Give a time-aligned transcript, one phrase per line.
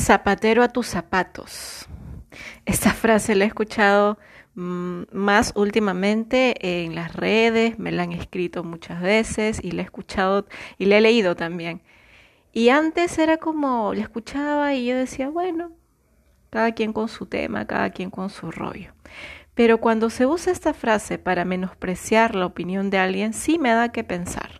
[0.00, 1.86] Zapatero a tus zapatos.
[2.64, 4.18] Esta frase la he escuchado
[4.54, 9.84] mm, más últimamente en las redes, me la han escrito muchas veces y la he
[9.84, 10.46] escuchado
[10.78, 11.82] y la he leído también.
[12.54, 15.70] Y antes era como, la escuchaba y yo decía, bueno,
[16.48, 18.92] cada quien con su tema, cada quien con su rollo.
[19.54, 23.92] Pero cuando se usa esta frase para menospreciar la opinión de alguien, sí me da
[23.92, 24.59] que pensar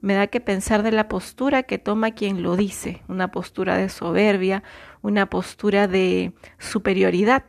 [0.00, 3.88] me da que pensar de la postura que toma quien lo dice, una postura de
[3.88, 4.62] soberbia,
[5.02, 7.44] una postura de superioridad.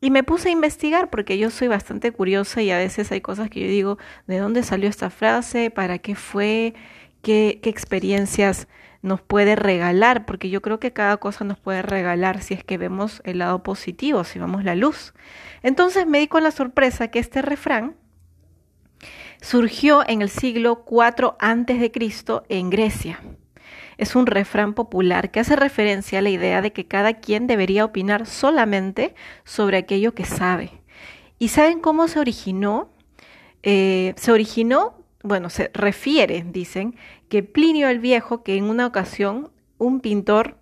[0.00, 3.50] Y me puse a investigar porque yo soy bastante curiosa y a veces hay cosas
[3.50, 3.98] que yo digo,
[4.28, 5.70] ¿de dónde salió esta frase?
[5.70, 6.74] ¿Para qué fue?
[7.20, 8.68] ¿Qué, qué experiencias
[9.02, 10.24] nos puede regalar?
[10.24, 13.64] Porque yo creo que cada cosa nos puede regalar si es que vemos el lado
[13.64, 15.14] positivo, si vemos la luz.
[15.64, 17.96] Entonces me di con la sorpresa que este refrán
[19.40, 21.92] surgió en el siglo IV a.C.
[22.48, 23.20] en Grecia.
[23.96, 27.84] Es un refrán popular que hace referencia a la idea de que cada quien debería
[27.84, 30.70] opinar solamente sobre aquello que sabe.
[31.38, 32.90] ¿Y saben cómo se originó?
[33.64, 36.96] Eh, se originó, bueno, se refiere, dicen,
[37.28, 40.58] que Plinio el Viejo, que en una ocasión un pintor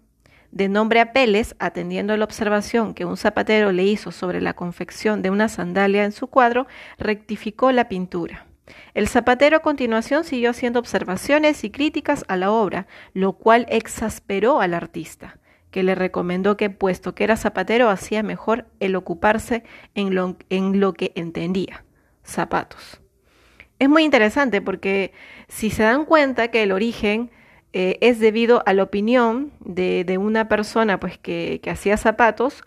[0.51, 5.21] de nombre Apeles, atendiendo a la observación que un zapatero le hizo sobre la confección
[5.21, 6.67] de una sandalia en su cuadro,
[6.99, 8.46] rectificó la pintura.
[8.95, 14.61] El zapatero a continuación siguió haciendo observaciones y críticas a la obra, lo cual exasperó
[14.61, 15.39] al artista,
[15.71, 19.63] que le recomendó que, puesto que era zapatero, hacía mejor el ocuparse
[19.95, 21.85] en lo, en lo que entendía,
[22.25, 23.01] zapatos.
[23.79, 25.13] Es muy interesante porque
[25.49, 27.31] si se dan cuenta que el origen
[27.73, 32.65] eh, es debido a la opinión de, de una persona pues, que, que hacía zapatos,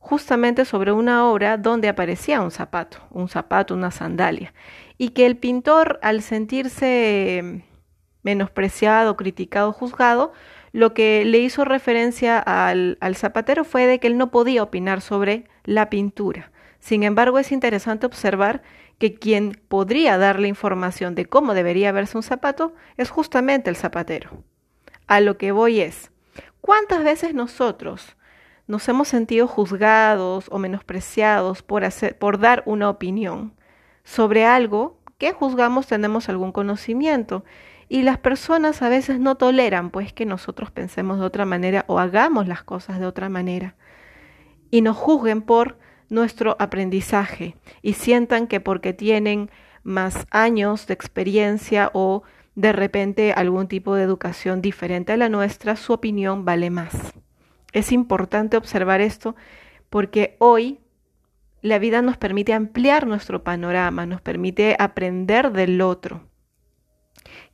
[0.00, 4.52] justamente sobre una obra donde aparecía un zapato, un zapato, una sandalia
[4.98, 7.62] y que el pintor, al sentirse
[8.22, 10.32] menospreciado, criticado, juzgado,
[10.72, 15.44] lo que le hizo referencia al, zapatero fue de que él no podía opinar sobre
[15.64, 16.50] la pintura.
[16.78, 18.62] Sin embargo, es interesante observar
[18.98, 24.44] que quien podría darle información de cómo debería verse un zapato es justamente el zapatero.
[25.06, 26.10] A lo que voy es,
[26.60, 28.16] ¿cuántas veces nosotros
[28.70, 33.52] nos hemos sentido juzgados o menospreciados por, hacer, por dar una opinión?
[34.04, 37.44] sobre algo que juzgamos tenemos algún conocimiento.
[37.88, 41.98] Y las personas a veces no toleran pues que nosotros pensemos de otra manera o
[41.98, 43.74] hagamos las cosas de otra manera.
[44.70, 45.78] Y nos juzguen por
[46.08, 49.50] nuestro aprendizaje y sientan que porque tienen
[49.82, 52.22] más años de experiencia o
[52.54, 57.14] de repente algún tipo de educación diferente a la nuestra, su opinión vale más.
[57.72, 59.36] Es importante observar esto
[59.88, 60.80] porque hoy
[61.62, 66.28] la vida nos permite ampliar nuestro panorama, nos permite aprender del otro.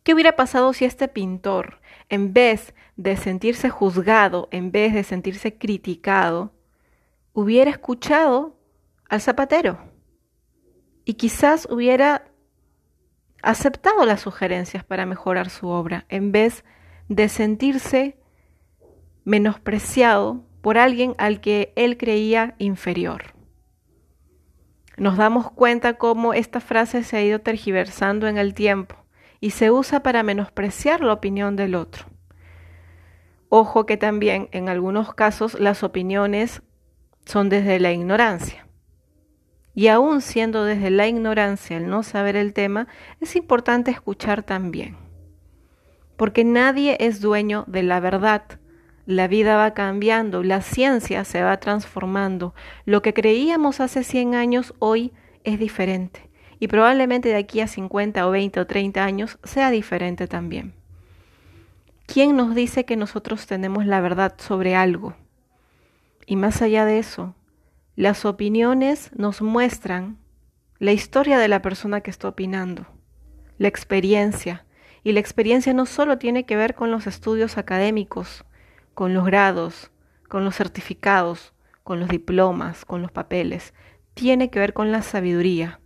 [0.02, 5.58] ¿Qué hubiera pasado si este pintor, en vez de sentirse juzgado, en vez de sentirse
[5.58, 6.52] criticado,
[7.32, 8.56] hubiera escuchado
[9.08, 9.78] al zapatero?
[11.04, 12.24] Y quizás hubiera
[13.42, 16.64] aceptado las sugerencias para mejorar su obra, en vez
[17.08, 18.18] de sentirse
[19.26, 23.36] menospreciado por alguien al que él creía inferior
[24.96, 28.96] nos damos cuenta cómo esta frase se ha ido tergiversando en el tiempo
[29.40, 32.06] y se usa para menospreciar la opinión del otro.
[33.48, 36.62] Ojo que también en algunos casos las opiniones
[37.26, 38.66] son desde la ignorancia.
[39.74, 42.88] Y aún siendo desde la ignorancia el no saber el tema,
[43.20, 44.96] es importante escuchar también.
[46.16, 48.44] Porque nadie es dueño de la verdad
[49.06, 52.54] la vida va cambiando, la ciencia se va transformando.
[52.84, 55.12] Lo que creíamos hace 100 años hoy
[55.44, 56.28] es diferente.
[56.58, 60.74] Y probablemente de aquí a 50 o 20 o 30 años sea diferente también.
[62.06, 65.14] ¿Quién nos dice que nosotros tenemos la verdad sobre algo?
[66.26, 67.34] Y más allá de eso,
[67.94, 70.18] las opiniones nos muestran
[70.78, 72.86] la historia de la persona que está opinando,
[73.58, 74.64] la experiencia.
[75.04, 78.44] Y la experiencia no solo tiene que ver con los estudios académicos,
[78.96, 79.90] con los grados,
[80.26, 81.52] con los certificados,
[81.84, 83.74] con los diplomas, con los papeles.
[84.14, 85.80] Tiene que ver con la sabiduría,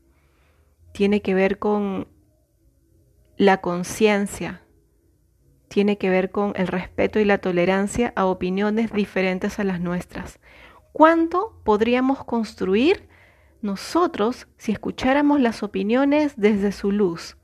[0.92, 2.06] tiene que ver con
[3.36, 4.62] la conciencia,
[5.66, 10.38] tiene que ver con el respeto y la tolerancia a opiniones diferentes a las nuestras.
[10.92, 13.08] ¿Cuánto podríamos construir
[13.60, 17.36] nosotros si escucháramos las opiniones desde su luz?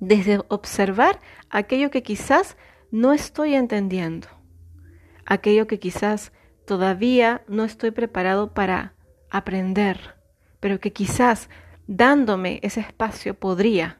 [0.00, 2.56] Desde observar aquello que quizás
[2.92, 4.28] no estoy entendiendo,
[5.26, 6.32] aquello que quizás
[6.66, 8.94] todavía no estoy preparado para
[9.30, 10.16] aprender,
[10.60, 11.48] pero que quizás
[11.86, 13.98] dándome ese espacio podría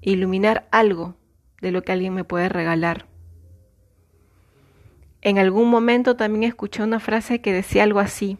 [0.00, 1.16] iluminar algo
[1.60, 3.06] de lo que alguien me puede regalar.
[5.20, 8.38] En algún momento también escuché una frase que decía algo así,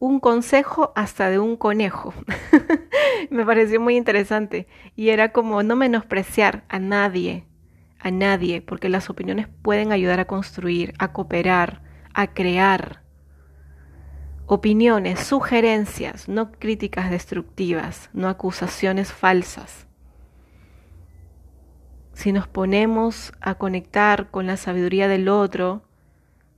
[0.00, 2.12] un consejo hasta de un conejo.
[3.30, 7.46] Me pareció muy interesante y era como no menospreciar a nadie,
[8.02, 11.82] a nadie, porque las opiniones pueden ayudar a construir, a cooperar,
[12.12, 13.02] a crear.
[14.46, 19.86] Opiniones, sugerencias, no críticas destructivas, no acusaciones falsas.
[22.12, 25.82] Si nos ponemos a conectar con la sabiduría del otro,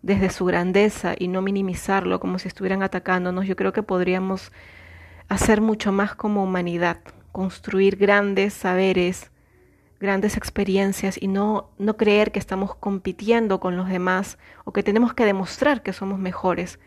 [0.03, 4.51] desde su grandeza y no minimizarlo como si estuvieran atacándonos, yo creo que podríamos
[5.29, 7.01] hacer mucho más como humanidad,
[7.33, 9.31] construir grandes saberes,
[10.05, 15.15] grandes experiencias y no, no creer que estamos compitiendo con los demás o que tenemos
[15.15, 16.79] que demostrar que somos mejores.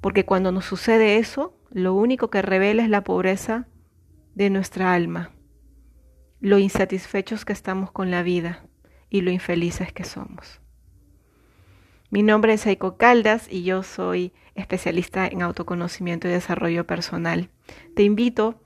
[0.00, 3.68] Porque cuando nos sucede eso, lo único que revela es la pobreza
[4.34, 5.30] de nuestra alma,
[6.40, 8.64] lo insatisfechos que estamos con la vida
[9.08, 10.60] y lo infelices que somos.
[12.10, 17.50] Mi nombre es Eiko Caldas y yo soy especialista en autoconocimiento y desarrollo personal.
[17.94, 18.60] Te invito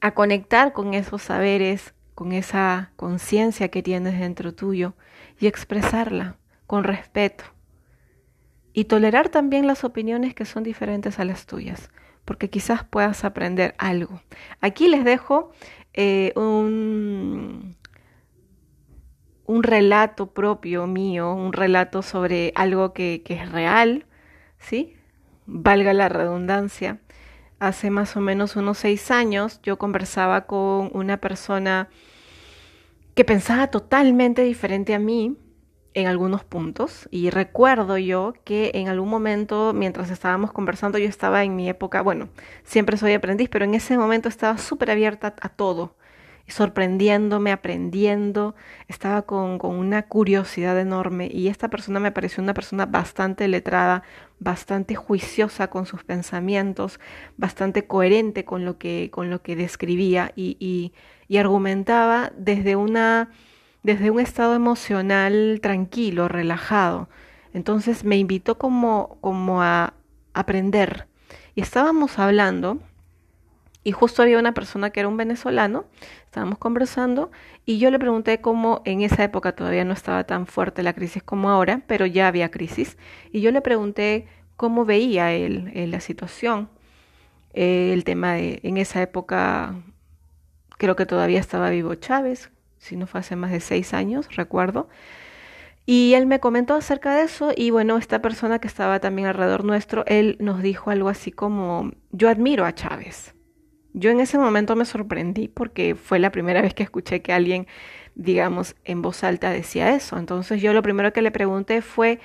[0.00, 4.94] a conectar con esos saberes, con esa conciencia que tienes dentro tuyo
[5.38, 6.34] y expresarla
[6.66, 7.44] con respeto.
[8.72, 11.90] Y tolerar también las opiniones que son diferentes a las tuyas,
[12.24, 14.20] porque quizás puedas aprender algo.
[14.60, 15.52] Aquí les dejo
[15.94, 17.76] eh, un,
[19.46, 24.06] un relato propio mío, un relato sobre algo que, es real,
[24.58, 24.96] ¿sí?
[25.46, 26.98] Valga la redundancia.
[27.60, 31.88] Hace más o menos unos seis años yo conversaba con una persona
[33.18, 35.36] que pensaba totalmente diferente a mí
[35.92, 37.08] en algunos puntos.
[37.10, 42.00] Y recuerdo yo que en algún momento mientras estábamos conversando yo estaba en mi época,
[42.00, 42.28] bueno,
[42.62, 45.96] siempre soy aprendiz, pero en ese momento estaba súper abierta a todo
[46.48, 48.54] sorprendiéndome, aprendiendo,
[48.88, 54.02] estaba con, una curiosidad enorme y esta persona me pareció una persona bastante letrada,
[54.40, 57.00] bastante juiciosa con sus pensamientos,
[57.36, 60.92] bastante coherente con lo que, con lo que describía y, y,
[61.36, 63.30] argumentaba desde, una,
[63.82, 67.08] desde un estado emocional tranquilo, relajado.
[67.52, 69.94] Entonces me invitó como, como a
[70.34, 71.06] aprender
[71.54, 72.78] y estábamos hablando
[73.88, 75.86] y justo había una persona que era un venezolano,
[76.26, 77.30] estábamos conversando
[77.64, 81.22] y yo le pregunté cómo en esa época todavía no estaba tan fuerte la crisis
[81.22, 82.98] como ahora, pero ya había crisis.
[83.32, 84.26] Y yo le pregunté
[84.56, 86.68] cómo veía él, la situación,
[87.54, 89.74] eh, el tema de, en esa época
[90.76, 94.90] creo que todavía estaba vivo Chávez, si no fue hace más de seis años, recuerdo.
[95.86, 99.64] Y él me comentó acerca de eso y bueno, esta persona que estaba también alrededor
[99.64, 103.34] nuestro, él nos dijo algo así como, yo admiro a Chávez.
[103.94, 107.66] Yo en ese momento me sorprendí porque fue la primera vez que escuché que alguien,
[108.14, 110.18] digamos, en voz alta decía eso.
[110.18, 112.20] Entonces yo lo primero que le pregunté fue,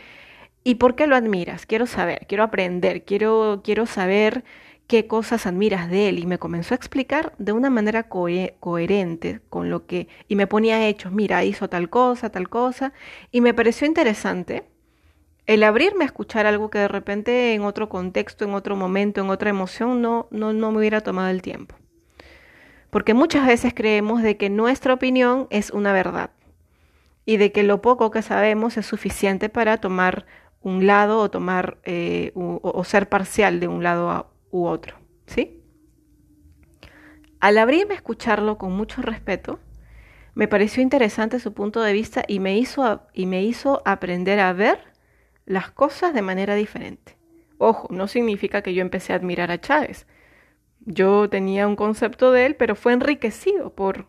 [0.64, 1.66] ¿y por qué lo admiras?
[1.66, 4.44] Quiero saber, quiero aprender, quiero, quiero saber
[4.88, 6.20] qué cosas admiras de él.
[6.20, 10.88] Y me comenzó a explicar de una manera coherente con lo que, y me ponía
[10.88, 12.94] hechos, mira, hizo tal cosa, tal cosa,
[13.32, 14.64] y me pareció interesante
[15.46, 19.30] el abrirme a escuchar algo que de repente en otro contexto, en otro momento, en
[19.30, 21.76] otra emoción, no, no, no me hubiera tomado el tiempo.
[22.90, 26.30] Porque muchas veces creemos de que nuestra opinión es una verdad
[27.26, 30.26] y de que lo poco que sabemos es suficiente para tomar
[30.62, 35.60] un lado o tomar eh, o, ser parcial de un lado u otro, ¿sí?
[37.40, 39.60] Al abrirme a escucharlo con mucho respeto,
[40.36, 44.54] me pareció interesante su punto de vista y me hizo, y me hizo aprender a
[44.54, 44.93] ver
[45.46, 47.18] las cosas de manera diferente.
[47.58, 50.08] Ojo, no significa que yo empecé a admirar a Chávez.
[50.82, 54.08] Yo tenía un concepto de él, pero fue enriquecido por,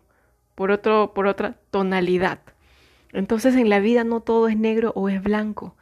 [0.54, 2.40] por, otro, por otra tonalidad.
[3.12, 5.76] Entonces en la vida no todo es negro o es blanco.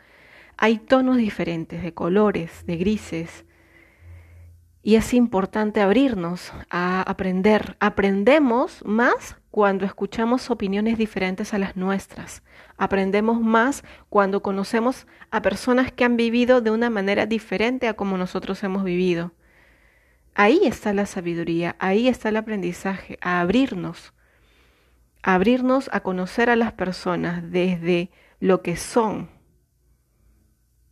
[0.59, 3.45] Hay tonos diferentes de colores, de grises.
[4.83, 7.77] Y es importante abrirnos a aprender.
[7.81, 12.43] Aprendemos más cuando escuchamos opiniones diferentes a las nuestras.
[12.79, 18.17] Aprendemos más cuando conocemos a personas que han vivido de una manera diferente a como
[18.17, 19.33] nosotros hemos vivido.
[20.35, 24.15] Ahí está la sabiduría, ahí está el aprendizaje, a abrirnos,
[25.23, 29.29] a abrirnos a conocer a las personas desde lo que son,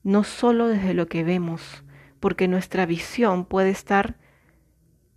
[0.02, 1.82] no solo desde lo que vemos,
[2.20, 4.18] porque nuestra visión puede estar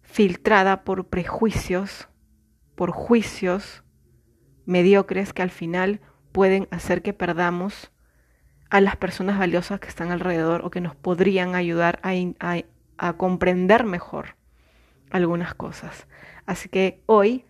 [0.01, 2.07] filtrada por prejuicios,
[2.75, 3.83] por juicios
[4.65, 6.01] mediocres que al final
[6.31, 7.91] pueden hacer que perdamos
[8.69, 14.35] a las personas valiosas que están alrededor o que nos podrían ayudar a, comprender mejor
[15.11, 16.07] algunas cosas.
[16.45, 17.45] Así que hoy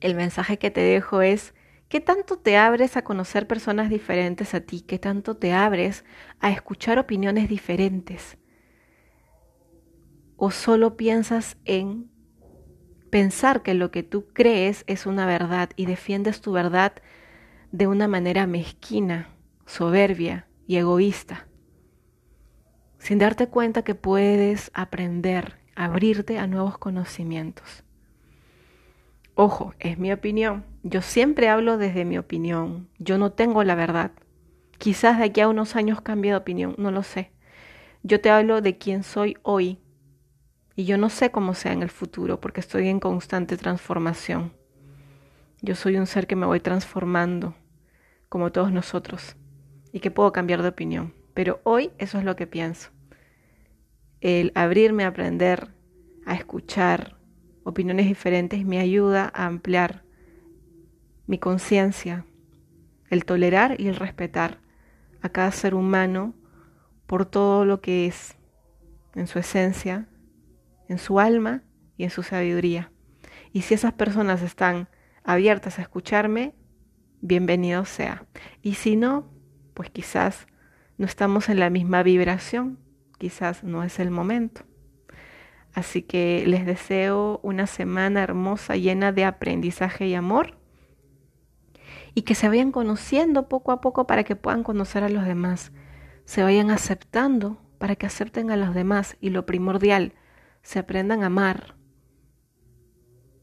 [0.00, 1.54] el mensaje que te dejo es
[1.88, 4.82] ¿Qué tanto te abres a conocer personas diferentes a ti?
[4.82, 6.04] ¿Qué tanto te abres
[6.38, 8.36] a escuchar opiniones diferentes?
[10.36, 12.10] ¿O solo piensas en
[13.10, 16.92] pensar que lo que tú crees es una verdad y defiendes tu verdad
[17.72, 19.28] de una manera mezquina,
[19.66, 21.48] soberbia y egoísta?
[22.98, 27.84] Sin darte cuenta que puedes aprender, abrirte a nuevos conocimientos.
[29.34, 30.64] Ojo, es mi opinión.
[30.82, 32.88] Yo siempre hablo desde mi opinión.
[32.98, 34.10] Yo no tengo la verdad.
[34.78, 37.30] Quizás de aquí a unos años cambie de opinión, no lo sé.
[38.02, 39.78] Yo te hablo de quién soy hoy.
[40.78, 44.52] Y yo no sé cómo sea en el futuro porque estoy en constante transformación.
[45.60, 47.56] Yo soy un ser que me voy transformando,
[48.28, 49.34] como todos nosotros,
[49.90, 51.14] y que puedo cambiar de opinión.
[51.34, 52.90] Pero hoy eso es lo que pienso.
[54.20, 55.74] El abrirme a aprender,
[56.24, 57.16] a escuchar,
[57.64, 60.04] opiniones diferentes me ayuda a ampliar
[61.26, 62.24] mi conciencia,
[63.10, 64.60] el tolerar y el respetar
[65.22, 66.34] a cada ser humano
[67.08, 68.36] por todo lo que es,
[69.16, 70.06] en su esencia,
[70.88, 71.62] en su alma
[71.96, 72.90] y en su sabiduría.
[73.52, 74.88] Y si esas personas están
[75.22, 76.54] abiertas a escucharme,
[77.20, 78.26] bienvenido sea.
[78.62, 79.30] Y si no,
[79.74, 80.46] pues quizás
[80.96, 82.78] no estamos en la misma vibración,
[83.18, 84.62] quizás no es el momento.
[85.74, 90.58] Así que les deseo una semana hermosa llena de aprendizaje y amor
[92.14, 95.72] y que se vayan conociendo poco a poco para que puedan conocer a los demás.
[96.24, 100.14] Se vayan aceptando para que acepten a los demás y lo primordial,
[100.62, 101.74] se aprendan a amar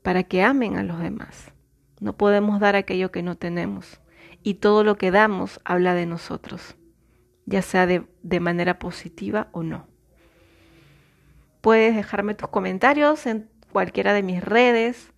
[0.01, 1.51] para que amen a los demás.
[1.99, 4.01] No podemos dar aquello que no tenemos
[4.43, 6.75] y todo lo que damos habla de nosotros,
[7.45, 9.87] ya sea de, de manera positiva o no.
[11.61, 15.11] Puedes dejarme tus comentarios en cualquiera de mis redes.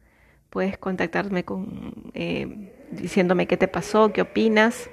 [0.49, 4.89] Puedes contactarme con, eh, diciéndome qué te pasó, qué opinas.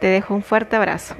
[0.00, 1.16] Te dejo un fuerte abrazo.